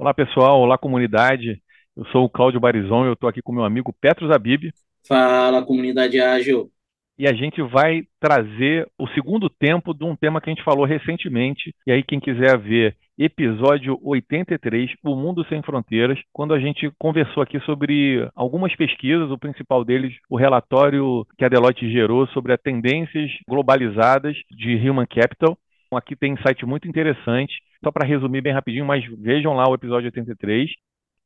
[0.00, 0.58] Olá, pessoal.
[0.58, 1.60] Olá, comunidade.
[1.94, 4.72] Eu sou o Cláudio Barizon e eu estou aqui com meu amigo Petro Zabib.
[5.06, 6.70] Fala, comunidade ágil.
[7.18, 10.86] E a gente vai trazer o segundo tempo de um tema que a gente falou
[10.86, 11.74] recentemente.
[11.86, 17.42] E aí, quem quiser ver episódio 83, O Mundo Sem Fronteiras, quando a gente conversou
[17.42, 22.62] aqui sobre algumas pesquisas, o principal deles, o relatório que a Deloitte gerou sobre as
[22.62, 25.58] tendências globalizadas de Human Capital.
[25.92, 29.74] Aqui tem um site muito interessante só para resumir bem rapidinho, mas vejam lá o
[29.74, 30.70] episódio 83.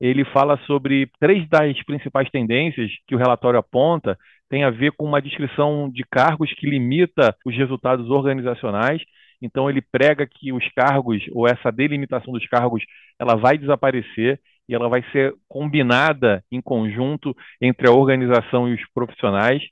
[0.00, 4.18] Ele fala sobre três das principais tendências que o relatório aponta,
[4.48, 9.02] tem a ver com uma descrição de cargos que limita os resultados organizacionais.
[9.40, 12.82] Então ele prega que os cargos ou essa delimitação dos cargos,
[13.18, 18.82] ela vai desaparecer e ela vai ser combinada em conjunto entre a organização e os
[18.94, 19.62] profissionais.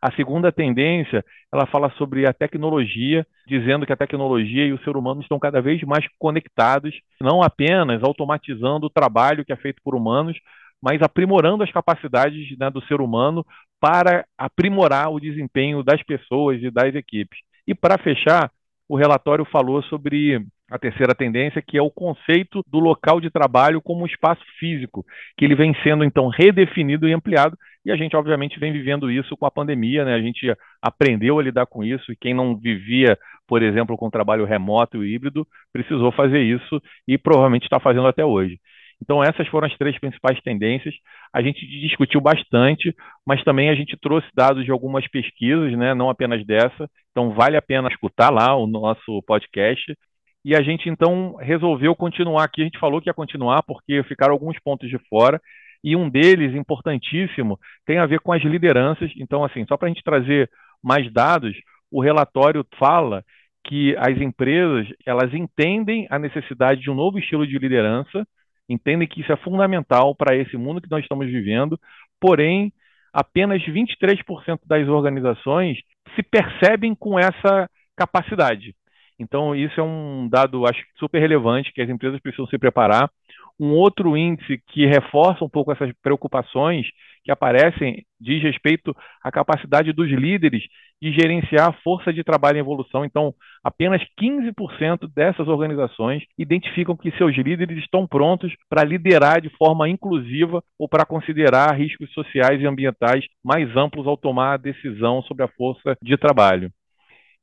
[0.00, 4.96] A segunda tendência, ela fala sobre a tecnologia, dizendo que a tecnologia e o ser
[4.96, 9.94] humano estão cada vez mais conectados, não apenas automatizando o trabalho que é feito por
[9.94, 10.36] humanos,
[10.82, 13.44] mas aprimorando as capacidades né, do ser humano
[13.80, 17.38] para aprimorar o desempenho das pessoas e das equipes.
[17.66, 18.50] E para fechar,
[18.88, 23.80] o relatório falou sobre a terceira tendência, que é o conceito do local de trabalho
[23.80, 25.04] como um espaço físico,
[25.36, 29.36] que ele vem sendo então redefinido e ampliado, e a gente obviamente vem vivendo isso
[29.36, 30.14] com a pandemia, né?
[30.14, 34.44] A gente aprendeu a lidar com isso, e quem não vivia, por exemplo, com trabalho
[34.44, 38.58] remoto e híbrido, precisou fazer isso e provavelmente está fazendo até hoje.
[39.00, 40.94] Então, essas foram as três principais tendências.
[41.32, 42.92] A gente discutiu bastante,
[43.24, 46.90] mas também a gente trouxe dados de algumas pesquisas, né, não apenas dessa.
[47.12, 49.96] Então, vale a pena escutar lá o nosso podcast.
[50.44, 52.62] E a gente então resolveu continuar aqui.
[52.62, 55.40] A gente falou que ia continuar porque ficaram alguns pontos de fora.
[55.82, 59.10] E um deles, importantíssimo, tem a ver com as lideranças.
[59.16, 60.50] Então, assim, só para a gente trazer
[60.82, 61.56] mais dados,
[61.90, 63.24] o relatório fala
[63.64, 68.26] que as empresas elas entendem a necessidade de um novo estilo de liderança,
[68.68, 71.78] entendem que isso é fundamental para esse mundo que nós estamos vivendo,
[72.20, 72.72] porém,
[73.12, 75.78] apenas 23% das organizações
[76.14, 78.74] se percebem com essa capacidade.
[79.18, 83.10] Então, isso é um dado, acho super relevante, que as empresas precisam se preparar.
[83.58, 86.86] Um outro índice que reforça um pouco essas preocupações
[87.24, 90.62] que aparecem diz respeito à capacidade dos líderes
[91.02, 93.04] de gerenciar a força de trabalho em evolução.
[93.04, 93.34] Então,
[93.64, 100.62] apenas 15% dessas organizações identificam que seus líderes estão prontos para liderar de forma inclusiva
[100.78, 105.48] ou para considerar riscos sociais e ambientais mais amplos ao tomar a decisão sobre a
[105.48, 106.70] força de trabalho.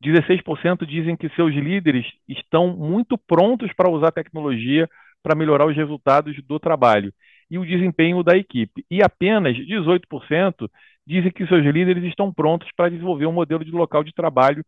[0.03, 4.89] 16% dizem que seus líderes estão muito prontos para usar tecnologia
[5.23, 7.13] para melhorar os resultados do trabalho
[7.49, 8.85] e o desempenho da equipe.
[8.91, 10.69] E apenas 18%
[11.07, 14.63] dizem que seus líderes estão prontos para desenvolver um modelo de local de trabalho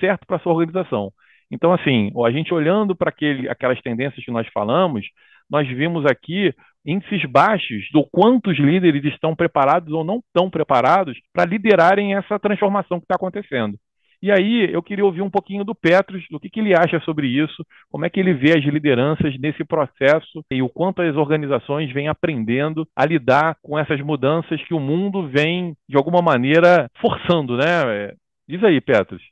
[0.00, 1.12] certo para sua organização.
[1.50, 3.12] Então, assim, a gente olhando para
[3.50, 5.06] aquelas tendências que nós falamos,
[5.48, 6.54] nós vimos aqui
[6.84, 12.38] índices baixos do quanto os líderes estão preparados ou não estão preparados para liderarem essa
[12.38, 13.78] transformação que está acontecendo.
[14.20, 17.28] E aí eu queria ouvir um pouquinho do Petros, do que, que ele acha sobre
[17.28, 21.92] isso, como é que ele vê as lideranças nesse processo e o quanto as organizações
[21.92, 27.56] vêm aprendendo a lidar com essas mudanças que o mundo vem, de alguma maneira, forçando,
[27.56, 28.12] né?
[28.48, 29.22] Diz aí, Petros.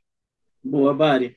[0.63, 1.37] Boa, Bari.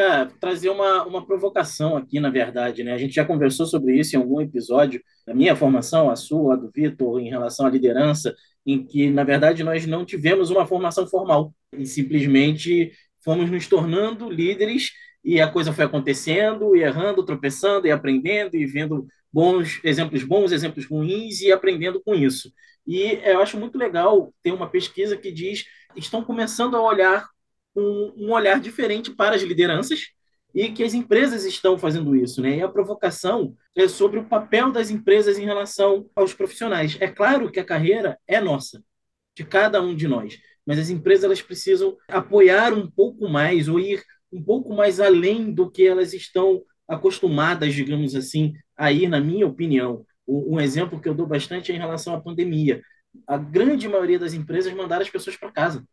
[0.00, 2.94] Cara, trazer uma, uma provocação aqui, na verdade, né?
[2.94, 6.56] A gente já conversou sobre isso em algum episódio, da minha formação, a sua, a
[6.56, 8.34] do Vitor, em relação à liderança,
[8.64, 14.30] em que, na verdade, nós não tivemos uma formação formal e simplesmente fomos nos tornando
[14.30, 14.90] líderes
[15.22, 20.50] e a coisa foi acontecendo, e errando, tropeçando, e aprendendo, e vendo bons exemplos bons,
[20.50, 22.50] exemplos ruins, e aprendendo com isso.
[22.86, 27.28] E eu acho muito legal ter uma pesquisa que diz estão começando a olhar
[27.74, 30.08] um, um olhar diferente para as lideranças,
[30.54, 32.58] e que as empresas estão fazendo isso, né?
[32.58, 36.96] E a provocação é sobre o papel das empresas em relação aos profissionais.
[37.00, 38.82] É claro que a carreira é nossa,
[39.36, 43.78] de cada um de nós, mas as empresas elas precisam apoiar um pouco mais ou
[43.78, 44.02] ir
[44.32, 49.46] um pouco mais além do que elas estão acostumadas, digamos assim, a ir, na minha
[49.46, 50.04] opinião.
[50.26, 52.82] Um exemplo que eu dou bastante é em relação à pandemia.
[53.26, 55.84] A grande maioria das empresas mandaram as pessoas para casa.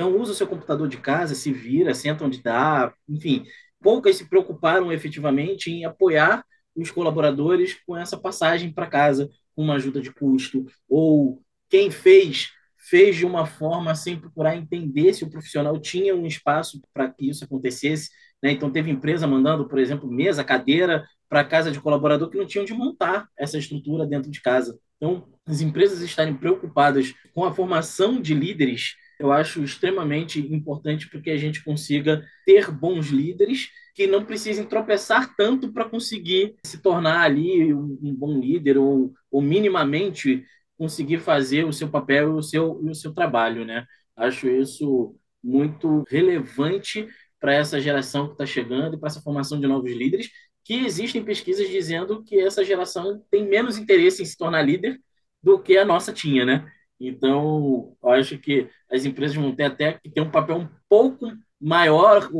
[0.00, 3.44] Então, usa o seu computador de casa, se vira, senta onde dá, enfim,
[3.82, 6.42] poucas se preocuparam efetivamente em apoiar
[6.74, 12.48] os colaboradores com essa passagem para casa, com uma ajuda de custo, ou quem fez,
[12.78, 17.28] fez de uma forma sem procurar entender se o profissional tinha um espaço para que
[17.28, 18.08] isso acontecesse.
[18.42, 18.52] Né?
[18.52, 22.64] Então, teve empresa mandando, por exemplo, mesa, cadeira para casa de colaborador que não tinham
[22.64, 24.78] de montar essa estrutura dentro de casa.
[24.96, 31.20] Então, as empresas estarem preocupadas com a formação de líderes eu acho extremamente importante para
[31.20, 36.78] que a gente consiga ter bons líderes que não precisem tropeçar tanto para conseguir se
[36.78, 40.42] tornar ali um, um bom líder ou, ou, minimamente
[40.78, 43.84] conseguir fazer o seu papel e o seu, e o seu trabalho, né?
[44.16, 45.14] Acho isso
[45.44, 47.06] muito relevante
[47.38, 50.30] para essa geração que está chegando e para essa formação de novos líderes,
[50.64, 54.98] que existem pesquisas dizendo que essa geração tem menos interesse em se tornar líder
[55.42, 56.72] do que a nossa tinha, né?
[56.98, 61.26] Então, acho que as empresas vão ter até que ter um papel um pouco
[61.60, 62.30] maior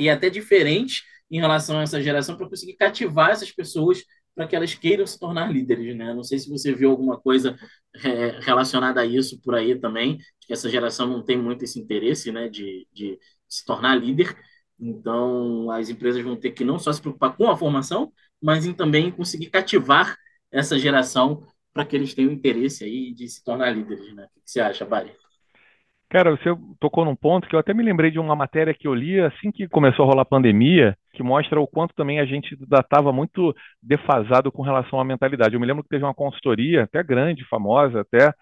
[0.00, 4.02] e até diferente em relação a essa geração para conseguir cativar essas pessoas
[4.34, 6.14] para que elas queiram se tornar líderes, né?
[6.14, 7.58] Não sei se você viu alguma coisa
[8.04, 12.30] é, relacionada a isso por aí também, que essa geração não tem muito esse interesse,
[12.30, 13.18] né, de, de
[13.48, 14.36] se tornar líder.
[14.78, 18.72] Então, as empresas vão ter que não só se preocupar com a formação, mas em
[18.72, 20.16] também conseguir cativar
[20.52, 24.28] essa geração para que eles tenham interesse aí de se tornar líderes, né?
[24.36, 25.12] O que você acha, Bari?
[26.10, 26.48] Cara, você
[26.80, 29.52] tocou num ponto que eu até me lembrei de uma matéria que eu li assim
[29.52, 33.54] que começou a rolar a pandemia, que mostra o quanto também a gente estava muito
[33.82, 35.54] defasado com relação à mentalidade.
[35.54, 38.32] Eu me lembro que teve uma consultoria, até grande, famosa até,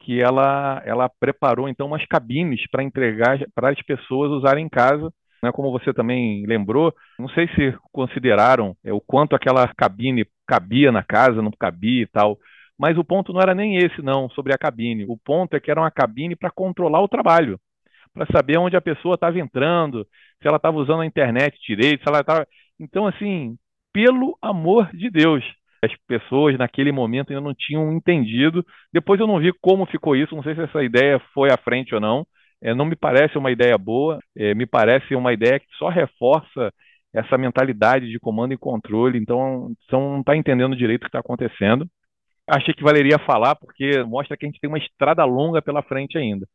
[0.00, 5.12] que ela, ela preparou então umas cabines para entregar para as pessoas usarem em casa.
[5.42, 10.92] Né, como você também lembrou, não sei se consideraram é, o quanto aquela cabine cabia
[10.92, 12.38] na casa, não cabia e tal.
[12.80, 15.04] Mas o ponto não era nem esse, não, sobre a cabine.
[15.06, 17.60] O ponto é que era uma cabine para controlar o trabalho,
[18.14, 20.06] para saber onde a pessoa estava entrando,
[20.40, 22.46] se ela estava usando a internet direito, se ela estava.
[22.80, 23.54] Então, assim,
[23.92, 25.44] pelo amor de Deus,
[25.84, 28.64] as pessoas naquele momento ainda não tinham entendido.
[28.90, 31.94] Depois eu não vi como ficou isso, não sei se essa ideia foi à frente
[31.94, 32.26] ou não.
[32.62, 36.72] É, não me parece uma ideia boa, é, me parece uma ideia que só reforça
[37.12, 39.18] essa mentalidade de comando e controle.
[39.18, 41.86] Então, então não está entendendo direito o que está acontecendo
[42.50, 46.18] achei que valeria falar, porque mostra que a gente tem uma estrada longa pela frente
[46.18, 46.46] ainda.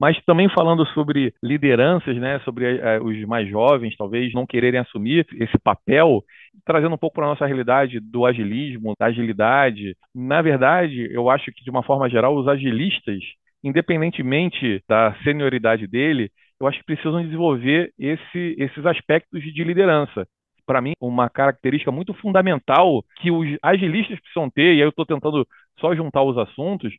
[0.00, 5.26] Mas também falando sobre lideranças, né, sobre uh, os mais jovens, talvez não quererem assumir
[5.34, 6.24] esse papel,
[6.64, 9.96] trazendo um pouco para a nossa realidade do agilismo, da agilidade.
[10.14, 13.22] Na verdade, eu acho que, de uma forma geral, os agilistas,
[13.62, 20.26] independentemente da senioridade dele, eu acho que precisam desenvolver esse, esses aspectos de liderança
[20.66, 25.06] para mim, uma característica muito fundamental que os agilistas precisam ter, e aí eu estou
[25.06, 25.46] tentando
[25.80, 26.92] só juntar os assuntos,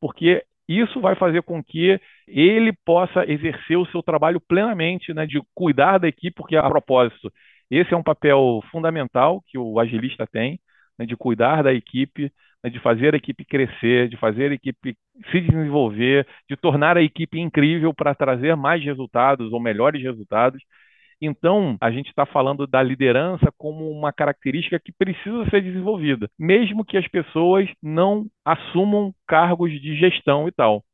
[0.00, 5.40] porque isso vai fazer com que ele possa exercer o seu trabalho plenamente, né, de
[5.54, 7.32] cuidar da equipe, porque a propósito,
[7.70, 10.58] esse é um papel fundamental que o agilista tem,
[10.98, 14.96] né, de cuidar da equipe, né, de fazer a equipe crescer, de fazer a equipe
[15.30, 20.60] se desenvolver, de tornar a equipe incrível para trazer mais resultados ou melhores resultados.
[21.20, 26.84] Então, a gente está falando da liderança como uma característica que precisa ser desenvolvida, mesmo
[26.84, 30.84] que as pessoas não assumam cargos de gestão e tal.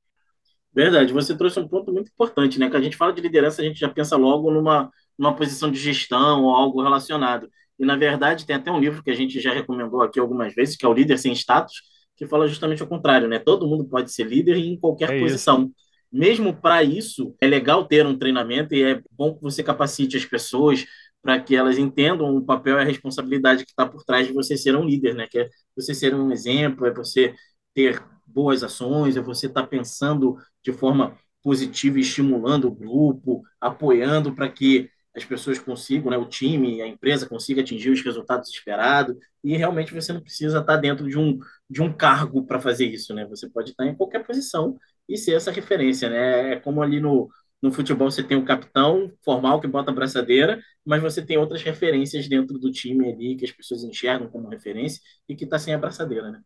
[0.74, 2.70] Verdade, você trouxe um ponto muito importante, né?
[2.70, 5.78] Que a gente fala de liderança, a gente já pensa logo numa, numa posição de
[5.78, 7.48] gestão ou algo relacionado.
[7.78, 10.76] E, na verdade, tem até um livro que a gente já recomendou aqui algumas vezes,
[10.76, 11.82] que é o Líder Sem Status,
[12.16, 13.38] que fala justamente o contrário, né?
[13.38, 15.64] Todo mundo pode ser líder em qualquer é posição.
[15.64, 20.16] Isso mesmo para isso, é legal ter um treinamento e é bom que você capacite
[20.16, 20.84] as pessoas
[21.22, 24.56] para que elas entendam o papel e a responsabilidade que está por trás de você
[24.56, 25.26] ser um líder, né?
[25.30, 27.34] Que é você ser um exemplo, é você
[27.74, 34.34] ter boas ações, é você estar tá pensando de forma positiva estimulando o grupo, apoiando
[34.34, 39.14] para que as pessoas consigam, né, o time, a empresa consiga atingir os resultados esperados,
[39.44, 41.38] e realmente você não precisa estar tá dentro de um,
[41.68, 43.26] de um cargo para fazer isso, né?
[43.26, 44.78] Você pode estar tá em qualquer posição
[45.08, 46.54] e ser essa referência, né?
[46.54, 47.28] É como ali no,
[47.62, 51.62] no futebol você tem o capitão formal que bota a braçadeira, mas você tem outras
[51.62, 55.74] referências dentro do time ali que as pessoas enxergam como referência e que está sem
[55.74, 56.42] a braçadeira, né?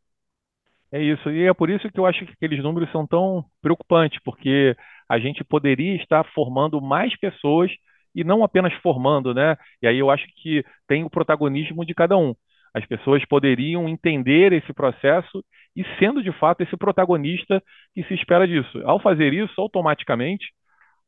[0.92, 4.20] É isso, e é por isso que eu acho que aqueles números são tão preocupantes,
[4.24, 4.74] porque
[5.08, 7.70] a gente poderia estar formando mais pessoas
[8.14, 9.56] e não apenas formando, né?
[9.82, 12.34] E aí eu acho que tem o protagonismo de cada um.
[12.72, 15.44] As pessoas poderiam entender esse processo
[15.76, 17.62] e sendo de fato esse protagonista
[17.94, 18.80] que se espera disso.
[18.84, 20.46] Ao fazer isso, automaticamente,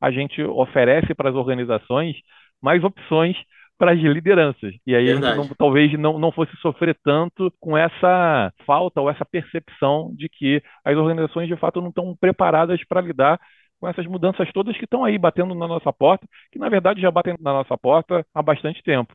[0.00, 2.16] a gente oferece para as organizações
[2.62, 3.36] mais opções
[3.78, 4.74] para as lideranças.
[4.86, 10.12] E aí não, talvez não, não fosse sofrer tanto com essa falta ou essa percepção
[10.16, 13.40] de que as organizações de fato não estão preparadas para lidar
[13.80, 17.10] com essas mudanças todas que estão aí batendo na nossa porta, que na verdade já
[17.10, 19.14] batem na nossa porta há bastante tempo.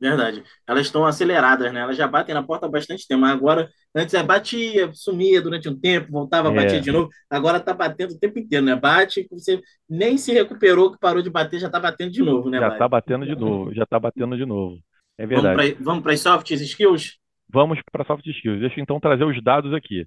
[0.00, 0.44] Verdade.
[0.66, 1.80] Elas estão aceleradas, né?
[1.80, 3.22] Elas já batem na porta há bastante tempo.
[3.22, 6.54] Mas agora, antes é batia, sumia durante um tempo, voltava, é.
[6.54, 7.08] batia de novo.
[7.28, 8.76] Agora está batendo o tempo inteiro, né?
[8.76, 12.60] Bate, você nem se recuperou, que parou de bater, já está batendo de novo, né?
[12.60, 14.78] Já está batendo de novo, já está batendo de novo.
[15.18, 15.76] É verdade.
[15.80, 17.18] Vamos para as soft skills?
[17.50, 18.60] Vamos para soft skills.
[18.60, 20.06] Deixa eu então trazer os dados aqui.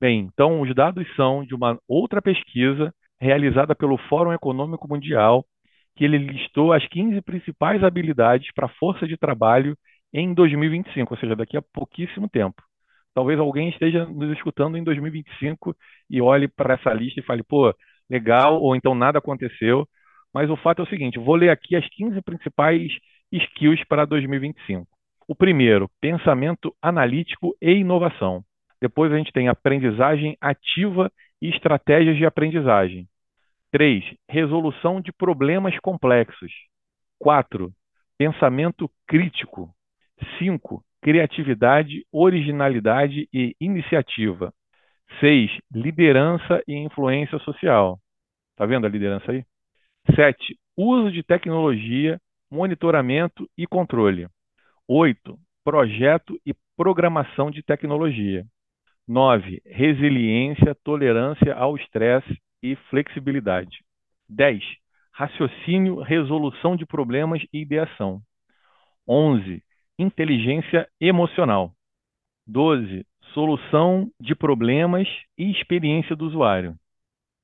[0.00, 5.44] Bem, então os dados são de uma outra pesquisa realizada pelo Fórum Econômico Mundial,
[5.96, 9.76] que ele listou as 15 principais habilidades para a força de trabalho
[10.12, 12.62] em 2025, ou seja, daqui a pouquíssimo tempo.
[13.14, 15.74] Talvez alguém esteja nos escutando em 2025
[16.10, 17.74] e olhe para essa lista e fale, pô,
[18.10, 19.88] legal, ou então nada aconteceu.
[20.34, 22.92] Mas o fato é o seguinte: vou ler aqui as 15 principais
[23.32, 24.86] skills para 2025.
[25.26, 28.44] O primeiro, pensamento analítico e inovação.
[28.80, 31.10] Depois a gente tem aprendizagem ativa
[31.40, 33.08] e estratégias de aprendizagem.
[33.72, 34.04] 3.
[34.28, 36.52] Resolução de problemas complexos.
[37.18, 37.72] 4.
[38.18, 39.70] Pensamento crítico.
[40.38, 40.82] 5.
[41.02, 44.52] Criatividade, originalidade e iniciativa.
[45.20, 45.50] 6.
[45.72, 47.98] Liderança e influência social.
[48.56, 49.44] Tá vendo a liderança aí?
[50.14, 50.58] 7.
[50.76, 52.20] Uso de tecnologia,
[52.50, 54.28] monitoramento e controle.
[54.88, 55.38] 8.
[55.64, 58.44] Projeto e programação de tecnologia.
[59.06, 59.60] 9.
[59.66, 63.84] Resiliência, tolerância ao estresse e flexibilidade.
[64.28, 64.62] 10.
[65.12, 68.20] Raciocínio, resolução de problemas e ideação.
[69.08, 69.62] 11.
[69.98, 71.72] Inteligência emocional.
[72.46, 73.06] 12.
[73.32, 75.08] Solução de problemas
[75.38, 76.74] e experiência do usuário.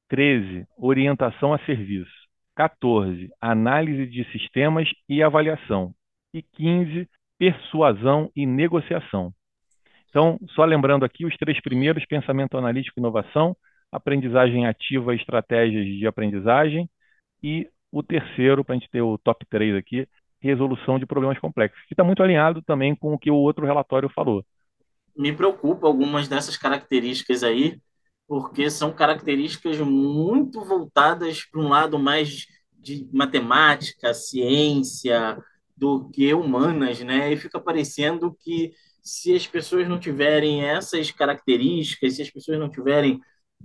[0.08, 0.66] 13.
[0.76, 2.12] Orientação a serviço.
[2.54, 3.30] 14.
[3.40, 5.94] Análise de sistemas e avaliação.
[6.34, 7.08] E 15.
[7.38, 9.32] Persuasão e negociação.
[10.10, 13.56] Então, só lembrando aqui os três primeiros: pensamento analítico e inovação,
[13.92, 16.88] aprendizagem ativa, estratégias de aprendizagem,
[17.42, 20.08] e o terceiro, para a gente ter o top 3 aqui,
[20.40, 24.08] resolução de problemas complexos, que está muito alinhado também com o que o outro relatório
[24.08, 24.44] falou.
[25.14, 27.78] Me preocupa algumas dessas características aí,
[28.26, 35.36] porque são características muito voltadas para um lado mais de matemática, ciência,
[35.76, 37.32] do que humanas, né?
[37.32, 38.72] E fica parecendo que
[39.02, 43.20] se as pessoas não tiverem essas características, se as pessoas não tiverem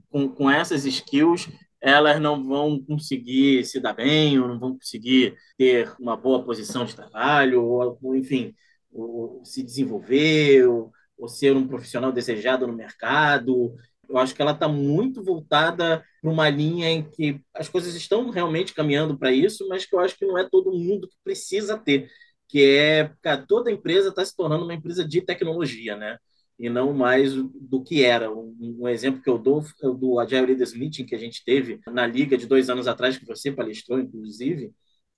[0.10, 1.50] com, com essas skills,
[1.82, 6.86] elas não vão conseguir se dar bem, ou não vão conseguir ter uma boa posição
[6.86, 8.54] de trabalho, ou, enfim,
[8.92, 13.76] ou se desenvolver, ou, ou ser um profissional desejado no mercado.
[14.10, 18.30] Eu acho que ela está muito voltada para uma linha em que as coisas estão
[18.30, 21.78] realmente caminhando para isso, mas que eu acho que não é todo mundo que precisa
[21.78, 22.10] ter
[22.48, 26.18] que é, cara, toda empresa está se tornando uma empresa de tecnologia, né?
[26.60, 28.32] E não mais do que era.
[28.32, 31.80] Um, um exemplo que eu dou é do Agile Leaders Meeting que a gente teve
[31.88, 34.72] na Liga de dois anos atrás, que você palestrou, inclusive,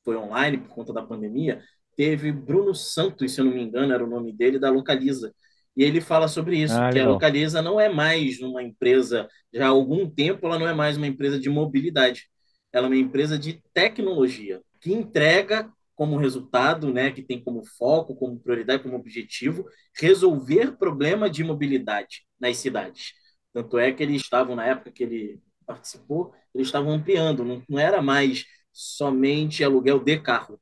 [0.04, 1.62] foi online por conta da pandemia.
[1.96, 5.34] Teve Bruno Santos, se eu não me engano, era o nome dele, da Localiza.
[5.76, 9.66] E ele fala sobre isso, ah, que a Localiza não é mais uma empresa, já
[9.66, 12.30] há algum tempo, ela não é mais uma empresa de mobilidade.
[12.74, 18.16] Ela é uma empresa de tecnologia, que entrega como resultado, né, que tem como foco,
[18.16, 19.66] como prioridade, como objetivo,
[20.00, 23.12] resolver problema de mobilidade nas cidades.
[23.52, 27.78] Tanto é que eles estavam, na época que ele participou, eles estavam ampliando, não, não
[27.78, 30.58] era mais somente aluguel de carro.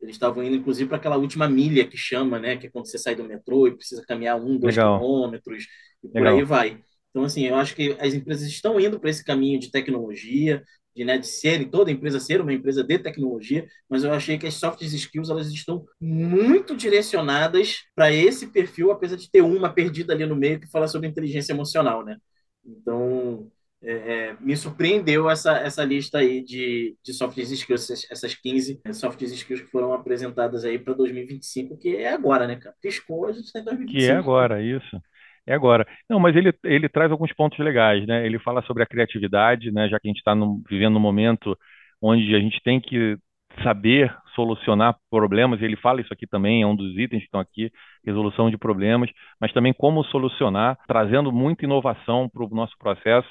[0.00, 2.98] Eles estavam indo, inclusive, para aquela última milha que chama, né, que é quando você
[2.98, 4.98] sai do metrô e precisa caminhar um, dois Legal.
[4.98, 5.66] quilômetros,
[6.04, 6.36] e por Legal.
[6.36, 6.80] aí vai.
[7.10, 10.62] Então, assim, eu acho que as empresas estão indo para esse caminho de tecnologia,
[10.94, 14.46] de, né, de ser, toda empresa ser uma empresa de tecnologia, mas eu achei que
[14.46, 20.12] as soft skills elas estão muito direcionadas para esse perfil, apesar de ter uma perdida
[20.12, 22.16] ali no meio que fala sobre inteligência emocional, né?
[22.64, 23.50] Então,
[23.82, 28.80] é, é, me surpreendeu essa, essa lista aí de, de soft skills, essas, essas 15
[28.92, 32.76] soft skills que foram apresentadas aí para 2025, que é agora, né, cara?
[32.80, 33.98] Piscou, a gente está em 2025.
[33.98, 35.02] Que é agora, isso.
[35.46, 35.86] É agora.
[36.08, 38.24] Não, mas ele, ele traz alguns pontos legais, né?
[38.24, 39.88] Ele fala sobre a criatividade, né?
[39.88, 40.34] Já que a gente está
[40.68, 41.56] vivendo um momento
[42.00, 43.16] onde a gente tem que
[43.62, 47.70] saber solucionar problemas, ele fala isso aqui também, é um dos itens que estão aqui,
[48.04, 53.28] resolução de problemas, mas também como solucionar, trazendo muita inovação para o nosso processo.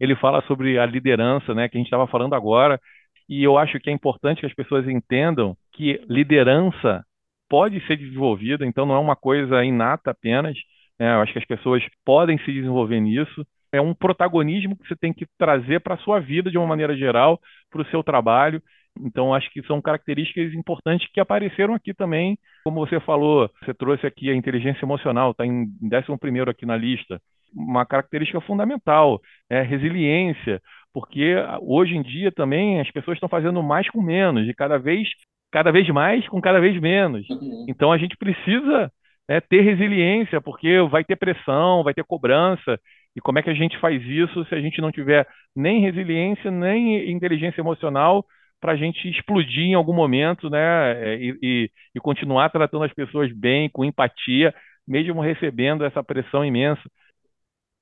[0.00, 2.80] Ele fala sobre a liderança, né, que a gente estava falando agora,
[3.28, 7.04] e eu acho que é importante que as pessoas entendam que liderança
[7.48, 10.56] pode ser desenvolvida, então não é uma coisa inata apenas,
[10.98, 11.14] né?
[11.14, 13.46] Eu acho que as pessoas podem se desenvolver nisso.
[13.72, 16.96] É um protagonismo que você tem que trazer para a sua vida de uma maneira
[16.96, 17.38] geral,
[17.70, 18.62] para o seu trabalho.
[19.00, 22.36] Então, acho que são características importantes que apareceram aqui também.
[22.64, 27.20] Como você falou, você trouxe aqui a inteligência emocional, está em 11 aqui na lista.
[27.54, 30.60] Uma característica fundamental é resiliência,
[30.92, 35.08] porque hoje em dia também as pessoas estão fazendo mais com menos, e cada vez,
[35.52, 37.28] cada vez mais com cada vez menos.
[37.30, 37.66] Uhum.
[37.68, 38.90] Então, a gente precisa
[39.28, 42.80] né, ter resiliência, porque vai ter pressão, vai ter cobrança.
[43.14, 46.50] E como é que a gente faz isso se a gente não tiver nem resiliência,
[46.50, 48.24] nem inteligência emocional
[48.60, 51.16] para a gente explodir em algum momento, né?
[51.16, 54.54] E, e, e, continuar tratando as pessoas bem, com empatia,
[54.86, 56.82] mesmo recebendo essa pressão imensa.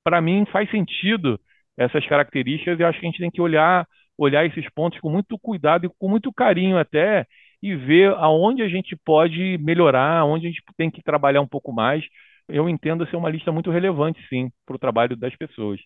[0.03, 1.39] Para mim faz sentido
[1.77, 3.87] essas características e acho que a gente tem que olhar,
[4.17, 7.25] olhar esses pontos com muito cuidado e com muito carinho até
[7.61, 11.71] e ver aonde a gente pode melhorar, onde a gente tem que trabalhar um pouco
[11.73, 12.03] mais.
[12.47, 15.79] Eu entendo ser uma lista muito relevante, sim, para o trabalho das pessoas.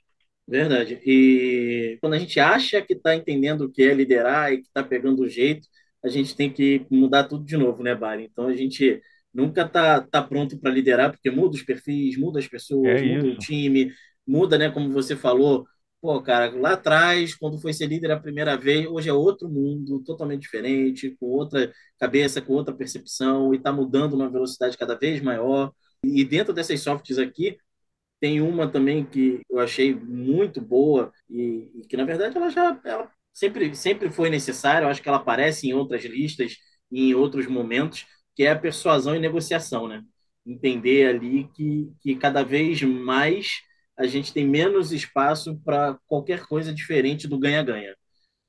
[0.47, 0.99] Verdade.
[1.05, 4.83] E quando a gente acha que está entendendo o que é liderar e que está
[4.83, 5.67] pegando o jeito,
[6.03, 8.25] a gente tem que mudar tudo de novo, né, Bari?
[8.25, 9.01] Então a gente
[9.33, 13.27] nunca está tá pronto para liderar, porque muda os perfis, muda as pessoas, É muda
[13.27, 13.37] o isso.
[13.37, 13.93] time,
[14.27, 15.65] muda, né, como você falou.
[16.01, 19.99] Pô, cara, lá atrás, quando foi ser líder a primeira vez, hoje é outro mundo,
[20.03, 25.21] totalmente diferente, com outra cabeça, com outra percepção, e está mudando numa velocidade cada vez
[25.21, 25.71] maior.
[26.03, 27.55] E dentro dessas softs aqui,
[28.19, 32.79] tem uma também que eu achei muito boa e, e que, na verdade, ela já
[32.85, 34.85] ela sempre, sempre foi necessária.
[34.85, 36.57] Eu acho que ela aparece em outras listas
[36.91, 38.05] e em outros momentos,
[38.35, 40.03] que é a persuasão e negociação, né?
[40.45, 43.61] Entender ali que, que cada vez mais
[44.01, 47.95] a gente tem menos espaço para qualquer coisa diferente do ganha-ganha.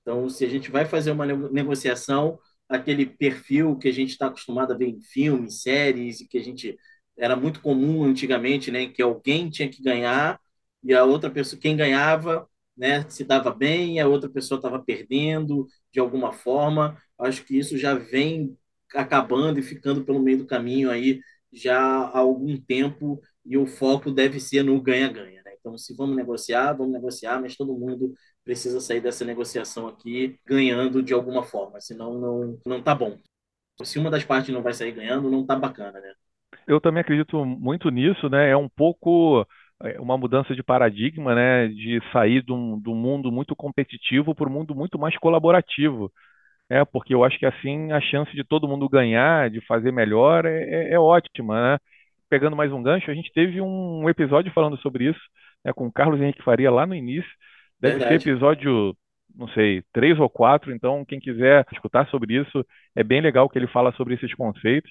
[0.03, 4.73] Então, se a gente vai fazer uma negociação, aquele perfil que a gente está acostumado
[4.73, 6.77] a ver em filmes, séries, e que a gente
[7.17, 10.41] era muito comum antigamente, né, que alguém tinha que ganhar
[10.83, 15.67] e a outra pessoa, quem ganhava, né, se dava bem, a outra pessoa estava perdendo
[15.93, 16.97] de alguma forma.
[17.19, 18.57] Acho que isso já vem
[18.95, 21.21] acabando e ficando pelo meio do caminho aí
[21.53, 25.42] já há algum tempo e o foco deve ser no ganha-ganha.
[25.63, 28.13] Então, se vamos negociar, vamos negociar, mas todo mundo
[28.45, 33.17] precisa sair dessa negociação aqui ganhando de alguma forma, senão não, não tá bom.
[33.85, 36.13] Se uma das partes não vai sair ganhando, não tá bacana, né?
[36.67, 38.51] Eu também acredito muito nisso, né?
[38.51, 39.47] É um pouco
[39.83, 41.69] é, uma mudança de paradigma, né?
[41.69, 46.13] De sair de um mundo muito competitivo para um mundo muito mais colaborativo.
[46.69, 50.47] É, porque eu acho que assim a chance de todo mundo ganhar, de fazer melhor,
[50.47, 51.79] é, é, é ótima, né?
[52.29, 55.21] Pegando mais um gancho, a gente teve um episódio falando sobre isso,
[55.65, 57.31] né, com o Carlos Henrique Faria lá no início.
[57.81, 58.17] Deve ser Verdade.
[58.17, 58.97] episódio,
[59.35, 62.65] não sei, três ou quatro, então quem quiser escutar sobre isso,
[62.95, 64.91] é bem legal que ele fala sobre esses conceitos.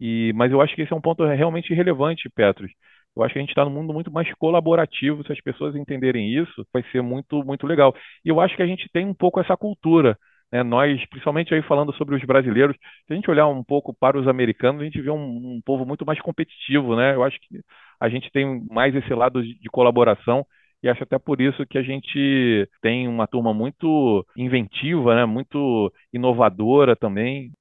[0.00, 2.70] E, mas eu acho que esse é um ponto realmente relevante, Petros.
[3.16, 5.24] Eu acho que a gente está num mundo muito mais colaborativo.
[5.24, 7.94] Se as pessoas entenderem isso, vai ser muito, muito legal.
[8.24, 10.18] E eu acho que a gente tem um pouco essa cultura.
[10.52, 10.62] Né?
[10.62, 14.28] Nós, principalmente aí falando sobre os brasileiros, se a gente olhar um pouco para os
[14.28, 16.94] americanos, a gente vê um, um povo muito mais competitivo.
[16.94, 17.14] Né?
[17.14, 17.60] Eu acho que
[17.98, 20.46] a gente tem mais esse lado de, colaboração.
[20.82, 25.24] E acho até por isso que a gente tem uma turma muito inventiva, né?
[25.24, 27.52] muito inovadora também.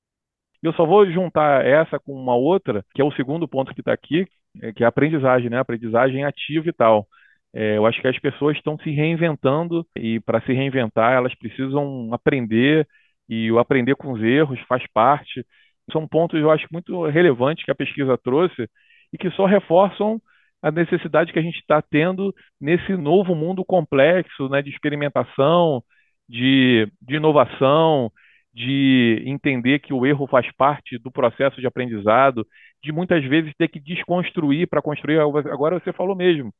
[0.63, 3.81] E eu só vou juntar essa com uma outra, que é o segundo ponto que
[3.81, 4.27] está aqui,
[4.61, 5.59] é, que é a aprendizagem, né?
[5.59, 7.07] Aprendizagem ativa e tal.
[7.53, 12.13] É, eu acho que as pessoas estão se reinventando e para se reinventar elas precisam
[12.13, 12.87] aprender
[13.27, 15.45] e o aprender com os erros faz parte.
[15.91, 18.69] São pontos eu acho muito relevantes que a pesquisa trouxe
[19.13, 20.21] e que só reforçam
[20.61, 25.83] a necessidade que a gente está tendo nesse novo mundo complexo, né, de experimentação,
[26.29, 28.11] de, de inovação,
[28.53, 32.45] de entender que o erro faz parte do processo de aprendizado,
[32.83, 35.19] de muitas vezes ter que desconstruir para construir.
[35.19, 36.53] Agora você falou mesmo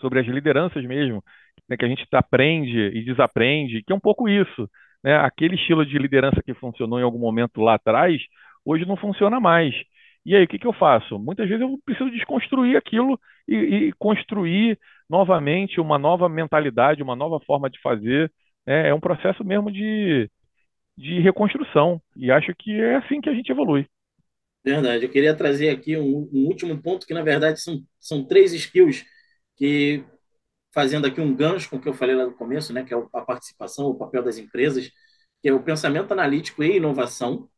[0.00, 1.22] sobre as lideranças mesmo,
[1.68, 4.68] né, que a gente aprende e desaprende, que é um pouco isso.
[5.02, 5.16] Né?
[5.16, 8.20] Aquele estilo de liderança que funcionou em algum momento lá atrás,
[8.64, 9.74] hoje não funciona mais.
[10.24, 11.18] E aí, o que, que eu faço?
[11.18, 17.40] Muitas vezes eu preciso desconstruir aquilo e, e construir novamente uma nova mentalidade, uma nova
[17.46, 18.30] forma de fazer.
[18.66, 18.88] Né?
[18.88, 20.30] É um processo mesmo de,
[20.96, 22.00] de reconstrução.
[22.16, 23.86] E acho que é assim que a gente evolui.
[24.64, 25.04] Verdade.
[25.04, 29.04] Eu queria trazer aqui um, um último ponto, que na verdade são, são três skills
[29.58, 30.04] que,
[30.74, 32.98] fazendo aqui um gancho com o que eu falei lá no começo, né, que é
[33.14, 34.90] a participação, o papel das empresas,
[35.42, 37.50] que é o pensamento analítico e inovação,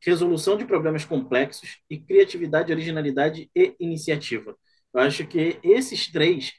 [0.00, 4.56] resolução de problemas complexos e criatividade, originalidade e iniciativa.
[4.94, 6.52] Eu acho que esses três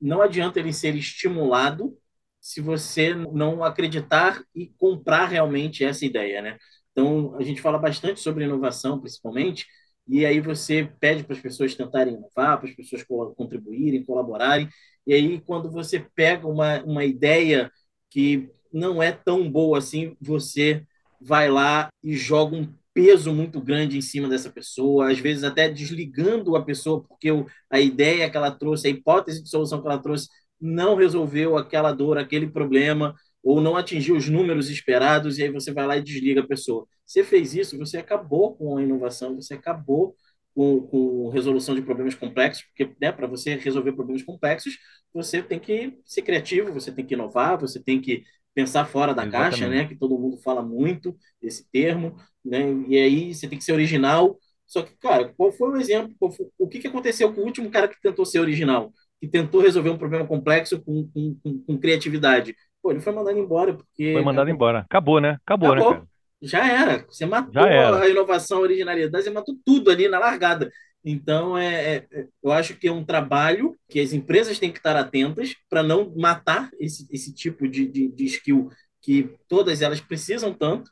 [0.00, 1.96] não adianta ele ser estimulado
[2.40, 6.58] se você não acreditar e comprar realmente essa ideia, né?
[6.92, 9.66] Então, a gente fala bastante sobre inovação, principalmente,
[10.06, 13.04] e aí você pede para as pessoas tentarem inovar, para as pessoas
[13.36, 14.68] contribuírem, colaborarem,
[15.06, 17.70] e aí quando você pega uma, uma ideia
[18.10, 20.84] que não é tão boa assim, você
[21.20, 25.68] vai lá e joga um peso muito grande em cima dessa pessoa, às vezes até
[25.68, 27.28] desligando a pessoa, porque
[27.70, 30.28] a ideia que ela trouxe, a hipótese de solução que ela trouxe,
[30.60, 35.72] não resolveu aquela dor, aquele problema, ou não atingiu os números esperados, e aí você
[35.72, 36.86] vai lá e desliga a pessoa.
[37.04, 40.14] Você fez isso, você acabou com a inovação, você acabou
[40.54, 44.78] com, com resolução de problemas complexos, porque né, para você resolver problemas complexos,
[45.12, 48.22] você tem que ser criativo, você tem que inovar, você tem que
[48.54, 49.50] pensar fora da Exatamente.
[49.50, 49.88] caixa, né?
[49.88, 52.66] Que todo mundo fala muito esse termo, né?
[52.88, 54.38] E aí você tem que ser original.
[54.66, 56.14] Só que, cara, qual foi o exemplo?
[56.18, 58.92] Foi, o que, que aconteceu com o último cara que tentou ser original?
[59.22, 62.56] que tentou resolver um problema complexo com, com, com, com criatividade.
[62.82, 64.12] Pô, ele foi mandado embora porque.
[64.12, 64.80] Foi mandado embora.
[64.80, 65.38] Acabou, né?
[65.44, 65.90] Acabou, Acabou.
[65.92, 66.08] né, cara?
[66.42, 67.06] Já era.
[67.08, 68.00] Você matou era.
[68.00, 70.70] a inovação, a originalidade, você matou tudo ali na largada.
[71.04, 74.96] Então, é, é- eu acho que é um trabalho que as empresas têm que estar
[74.96, 80.52] atentas para não matar esse, esse tipo de, de, de skill que todas elas precisam
[80.52, 80.90] tanto.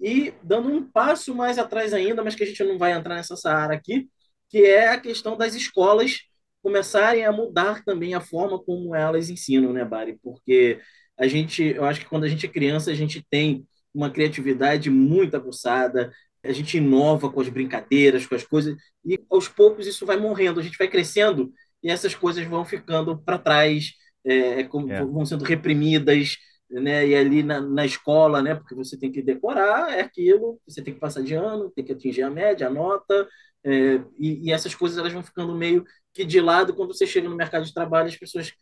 [0.00, 3.36] E dando um passo mais atrás ainda, mas que a gente não vai entrar nessa
[3.36, 4.08] seara aqui,
[4.48, 6.20] que é a questão das escolas
[6.62, 10.18] começarem a mudar também a forma como elas ensinam, né, Bari?
[10.22, 10.80] Porque
[11.20, 14.90] a gente, eu acho que quando a gente é criança, a gente tem uma criatividade
[14.90, 20.06] muito aguçada, a gente inova com as brincadeiras, com as coisas, e aos poucos isso
[20.06, 21.52] vai morrendo, a gente vai crescendo
[21.82, 23.92] e essas coisas vão ficando para trás,
[24.24, 25.04] é, como- É.
[25.04, 26.36] vão sendo reprimidas,
[26.70, 27.06] né?
[27.08, 28.54] E ali na, na escola, né?
[28.54, 31.92] Porque você tem que decorar, é aquilo, você tem que passar de ano, tem que
[31.92, 33.28] atingir a média, a nota,
[33.64, 37.28] é, e, e essas coisas elas vão ficando meio que de lado quando você chega
[37.28, 38.52] no mercado de trabalho, as pessoas,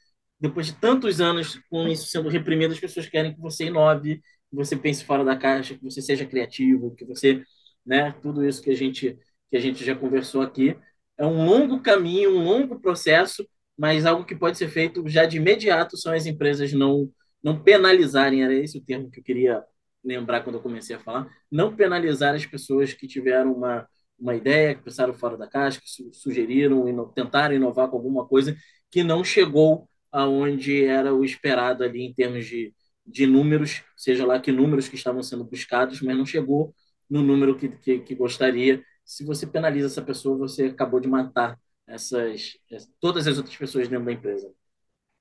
[0.40, 4.16] depois de tantos anos com isso sendo reprimido, as pessoas querem que você inove,
[4.50, 7.42] que você pense fora da caixa, que você seja criativo, que você,
[7.84, 8.12] né?
[8.22, 9.18] Tudo isso que a gente
[9.50, 10.76] que a gente já conversou aqui
[11.16, 13.46] é um longo caminho, um longo processo,
[13.78, 17.10] mas algo que pode ser feito já de imediato são as empresas não
[17.42, 19.64] não penalizarem, era esse o termo que eu queria
[20.04, 23.86] lembrar quando eu comecei a falar, não penalizar as pessoas que tiveram uma,
[24.18, 28.26] uma ideia, que pensaram fora da caixa, que su- sugeriram, ino- tentaram inovar com alguma
[28.26, 28.56] coisa
[28.90, 32.74] que não chegou aonde era o esperado ali em termos de,
[33.06, 36.74] de números, seja lá que números que estavam sendo buscados, mas não chegou
[37.08, 38.82] no número que, que, que gostaria.
[39.04, 42.52] Se você penaliza essa pessoa, você acabou de matar essas,
[43.00, 44.52] todas as outras pessoas dentro da empresa.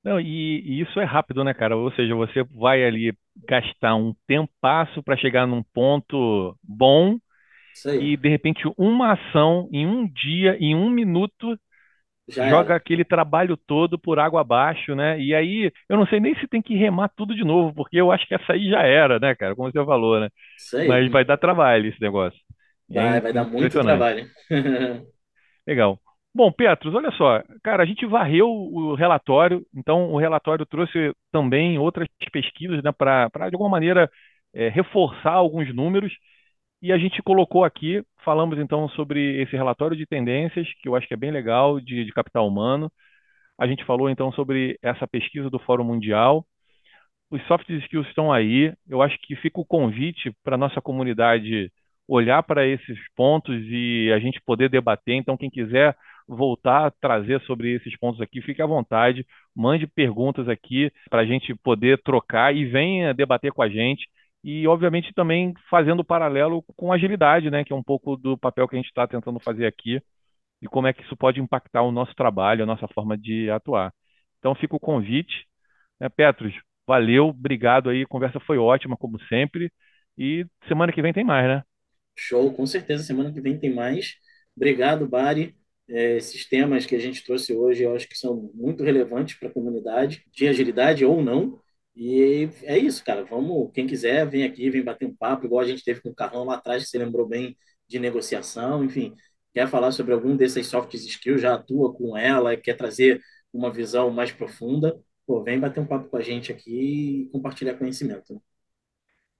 [0.04, 1.76] Não, e, e isso é rápido, né, cara?
[1.76, 3.12] Ou seja, você vai ali
[3.48, 7.18] gastar um tempasso para chegar num ponto bom
[7.98, 11.58] e, de repente, uma ação em um dia, em um minuto,
[12.28, 15.20] já joga aquele trabalho todo por água abaixo, né?
[15.20, 18.12] E aí, eu não sei nem se tem que remar tudo de novo, porque eu
[18.12, 19.54] acho que essa aí já era, né, cara?
[19.56, 20.28] Como você falou, né?
[20.56, 20.88] Isso aí.
[20.88, 22.38] Mas vai dar trabalho esse negócio.
[22.90, 24.26] E é Vai, vai dar muito trabalho.
[25.66, 26.00] Legal.
[26.34, 31.78] Bom, Petros, olha só, cara, a gente varreu o relatório, então o relatório trouxe também
[31.78, 34.08] outras pesquisas, né, para, de alguma maneira,
[34.54, 36.12] é, reforçar alguns números,
[36.80, 41.06] e a gente colocou aqui, falamos então sobre esse relatório de tendências, que eu acho
[41.08, 42.90] que é bem legal, de, de capital humano.
[43.58, 46.46] A gente falou então sobre essa pesquisa do Fórum Mundial.
[47.30, 48.72] Os soft skills estão aí.
[48.88, 51.70] Eu acho que fica o convite para a nossa comunidade
[52.08, 55.14] olhar para esses pontos e a gente poder debater.
[55.14, 60.48] Então, quem quiser voltar a trazer sobre esses pontos aqui, fique à vontade, mande perguntas
[60.48, 64.08] aqui para a gente poder trocar e venha debater com a gente.
[64.44, 68.76] E, obviamente, também fazendo paralelo com agilidade, né, que é um pouco do papel que
[68.76, 70.00] a gente está tentando fazer aqui
[70.62, 73.92] e como é que isso pode impactar o nosso trabalho, a nossa forma de atuar.
[74.38, 75.46] Então, fica o convite.
[76.00, 76.54] Né, Petros,
[76.86, 79.72] valeu, obrigado aí, a conversa foi ótima, como sempre.
[80.18, 81.62] E semana que vem tem mais, né?
[82.16, 83.02] Show, com certeza.
[83.04, 84.14] Semana que vem tem mais.
[84.56, 85.56] Obrigado, Bari.
[85.88, 89.48] É, esses temas que a gente trouxe hoje, eu acho que são muito relevantes para
[89.48, 91.60] a comunidade, de agilidade ou não.
[92.00, 93.24] E é isso, cara.
[93.24, 96.14] Vamos, quem quiser, vem aqui, vem bater um papo, igual a gente teve com o
[96.14, 97.56] Carrão lá atrás, que você lembrou bem
[97.88, 99.14] de negociação, enfim.
[99.52, 103.20] Quer falar sobre algum desses soft skills, já atua com ela, quer trazer
[103.52, 107.74] uma visão mais profunda, pô, vem bater um papo com a gente aqui e compartilhar
[107.74, 108.40] conhecimento.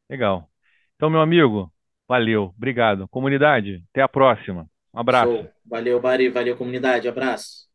[0.09, 0.51] Legal.
[0.97, 1.73] Então, meu amigo,
[2.09, 3.09] valeu, obrigado.
[3.09, 4.69] Comunidade, até a próxima.
[4.93, 5.35] Um abraço.
[5.35, 5.51] Show.
[5.67, 6.29] Valeu, Bari.
[6.31, 7.09] Valeu, comunidade.
[7.09, 7.68] Abraço.